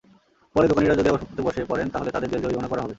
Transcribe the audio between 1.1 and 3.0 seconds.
আবার ফুটপাতে বসে পড়েন, তাহলে তাঁদের জেল-জরিমানা করা হবে।